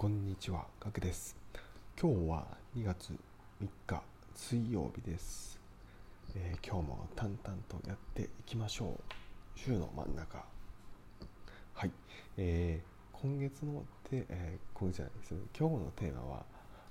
[0.00, 1.36] こんにちは、ガクです。
[2.00, 3.12] 今日は2月
[3.62, 4.02] 3日
[4.34, 5.60] 水曜日です、
[6.34, 9.12] えー今日も淡々とやっていきましょう。
[9.54, 10.42] 週の真ん中。
[11.74, 11.90] はい。
[12.38, 15.40] えー今月のテえー今月じゃないですね。
[15.58, 16.44] 今日のテーマは、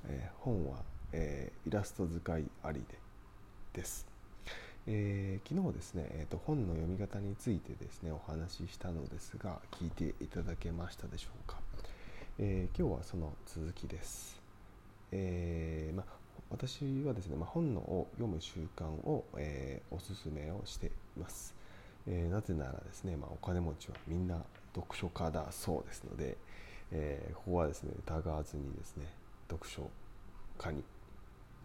[0.08, 3.00] えー本は、えーイラスト使いありで
[3.74, 4.08] です。
[4.86, 11.58] えー昨日ですね、えーと本の読み方についてですねお話ししたのですが聞いていただけましたでしょうか、
[12.42, 14.42] えー今日はその続きです、
[15.12, 16.06] えーま、
[16.50, 20.90] 私はですね、まあ、本のを読む習慣を、えーおすすめをしてい
[21.20, 21.54] ます、
[22.08, 24.38] えなぜならですね、まあ、お金持ちはみんな
[24.74, 26.38] 読書家だそうですので、
[26.94, 29.06] えここはですね疑わずにですね
[29.50, 29.90] 読書
[30.58, 30.82] 家に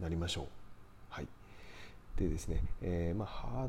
[0.01, 0.47] なりましょう。
[1.09, 1.29] はい。
[2.17, 3.69] でですね、えまあ、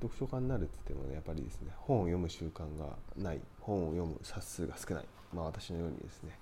[0.00, 6.38] 読書家になるって言ってもねやっぱりですね本を読む習慣がない本を読む冊数が少ない、まあ、私のようにですね、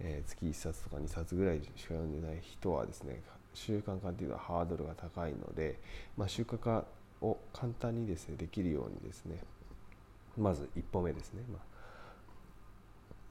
[0.00, 3.22] えー月1冊とか2冊ぐらいしか読んでない人はですね
[3.54, 5.78] 習慣化っていうのはハードルが高いので、
[6.16, 6.84] まあ、習慣化
[7.22, 9.36] を簡単にですねできるようにですね
[10.36, 11.62] まず一歩目ですね、まあ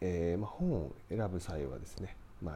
[0.01, 2.55] えーまあ、本を選ぶ際はですね、まあ、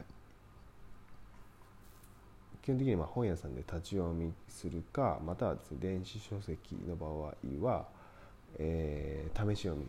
[2.62, 7.88] 基本的にまあ本屋さんで立ち読みするかまたは、電子書籍の場合は、
[8.58, 9.88] えー試し読み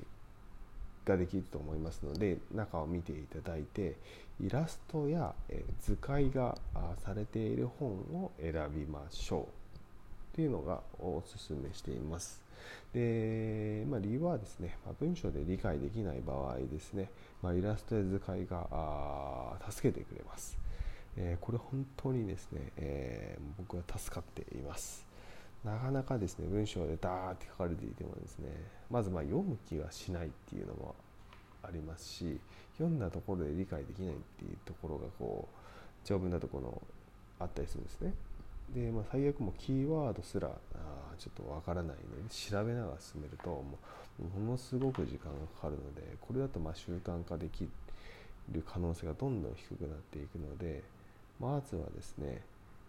[1.05, 3.97] ができると思いますので中を見ていただいて
[4.41, 6.57] イラストや、え図解が
[7.05, 9.49] されている本を選びましょ
[10.33, 12.41] うというのがおすすめしています。
[12.93, 17.11] でまあ、理由はですね、まあ、文章で理解できない場合ですね、
[17.43, 20.59] まあ、イラストや図解があ助けてくれます。
[21.17, 25.11] えーこれ本当にですね、えー僕は助かっています。
[25.65, 28.49] なかなかですね文章でダーって書かれていてもですね
[28.91, 30.95] まずま読む気がしないっていうのも
[31.63, 32.41] ありますし
[32.79, 35.57] 読んだところで理解できないっていうところがこう
[36.05, 36.81] 長文なとこの
[37.39, 38.15] あったりするんですね。
[38.75, 40.53] で、まあ、最悪もキーワードすらあ
[41.19, 43.79] ちょっとわからないので調べながら進めるとも
[44.21, 47.69] うものすごく時間がかかるのでこれだとま習慣化でき
[48.51, 50.83] る可能性がどんどん低くなっていくので
[51.41, 52.43] まずはですね、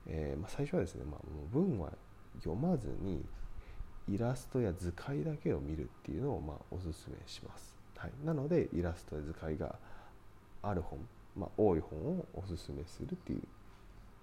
[0.08, 1.92] えーまあ、最初はですね、まあ、もう文は
[2.40, 3.24] 読まずに
[4.10, 9.76] イラストや図解だけを見るっていうのをまあおすすめします、はい、なのでイラストや図解が
[10.62, 11.00] ある本、
[11.38, 13.42] まあ、多い本をおすすめするっていう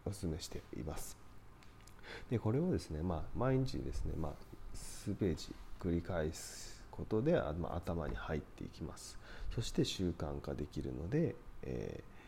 [0.05, 1.17] おすすめしています。
[2.31, 4.33] でこれをですね、まあ、毎日ですね、まあ、
[4.75, 9.19] 数ページ繰り返すことで、まあ、頭に入っていきます。
[9.55, 12.19] そして習慣化できるので、えー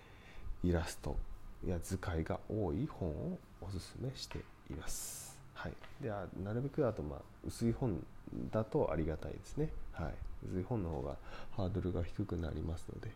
[0.62, 1.16] イラスト
[1.66, 4.38] や図解が多い本をおすすめして
[4.70, 5.38] います。
[5.54, 8.02] はい、であなるべくあと、まあ、薄い本
[8.50, 9.70] だとありがたいですね。
[9.92, 10.14] はい、
[10.48, 11.16] 薄い本の方が
[11.56, 13.10] ハードルが低くなりますので。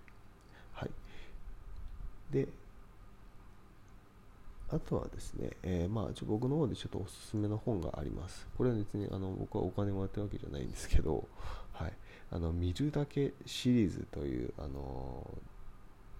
[0.72, 0.90] はい、
[2.30, 2.48] で
[4.70, 8.46] あとはですね、えーまあ、ちょ僕の方でちょっとおすすめの本があります。
[8.58, 11.28] これは別にあの僕はお金もらってるわけじゃないんですけど、
[11.72, 11.92] はい、
[12.32, 15.30] あの見るだけシリーズという、あの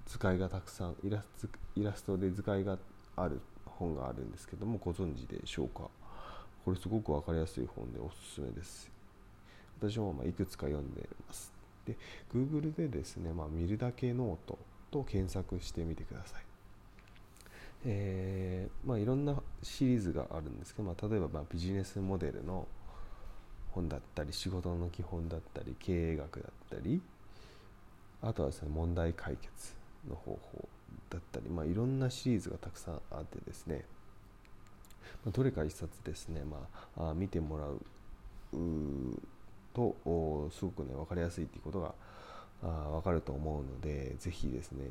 [0.07, 2.79] 図解がたくさんイラストイラストで図解が
[3.17, 5.89] ある本があるんですけどもご存知でしょうか？
[6.65, 8.91] これすごく分かりやすい本でおすすめです。
[9.81, 11.53] 私もまいくつか読んでます。
[11.87, 11.97] で
[12.33, 14.59] Google でですね、まあ、見るだけノート
[14.91, 16.43] と検索してみてください。
[17.85, 22.67] えーまあ、いろんなシリーズがあるんですけど、まあ、例えばまビジネスモデルの
[23.73, 27.03] 本だったり仕事の基本だったり経営学だったり
[28.23, 29.75] あとはですね問題解決。
[30.09, 30.69] の方法
[31.11, 33.85] だったり、まあ、いろんなシリーズがたくさんあってですね、
[35.25, 37.81] ま、どれか一冊ですね、まあ、見てもらう
[39.73, 41.95] とすごくね分かりやすいっていうことが
[42.63, 44.85] あ分かると思うのでぜひですね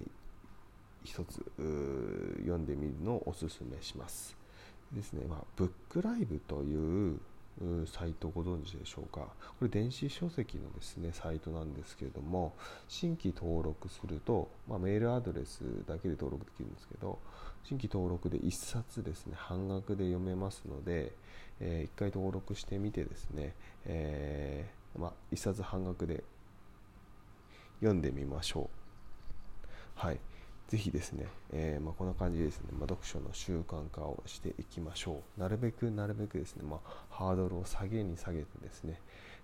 [1.04, 4.38] 一つ読んでみるのをおすすめします。
[4.94, 7.20] ですね、まあ、ブックライブという
[7.86, 9.22] サイトご存知でしょうか？
[9.22, 9.30] こ
[9.62, 12.54] れ電子書籍のですねサイトなんですけれども
[12.88, 17.20] 新規登録すると、まあ、メールアドレスだけで登録できるんですけど
[17.64, 21.14] 新規登録で1冊ですね半額で読めますので、
[21.60, 26.24] え1回登録してみてですね、えーまあ、1冊半額で
[27.80, 28.70] 読んでみましょ
[29.96, 30.00] う。
[30.00, 30.20] はい。
[30.74, 35.40] ぜひですね、えーまあ、こんな感じですね、まあ、読書の習慣化をしていきましょう。
[35.40, 39.00] なるべくなるべくですね、まあ、ハードルを下げに下げてですね、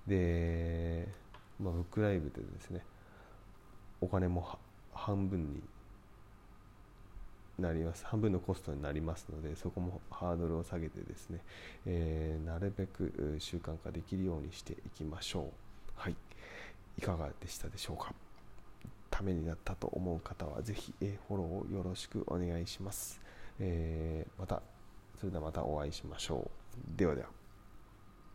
[0.08, 1.08] で、
[1.60, 2.84] まあ、ブックライブでですね、
[4.02, 4.58] お金も
[4.92, 5.62] 半分に
[7.60, 8.08] なります。
[8.08, 11.42] 半分のコストになりますので、そこもハードルを下げてですね、
[11.86, 15.52] えーなるべく習慣化できるようにしていきましょう。
[15.96, 16.16] はい。
[16.98, 18.16] いかがでしたでしょうか？
[19.20, 23.20] ためになったと思う方はぜひ、えフォローをよろしくお願いします、
[23.60, 24.62] えー、また
[25.20, 26.50] それではまたお会いしましょ
[26.96, 26.98] う。
[26.98, 27.39] ではでは。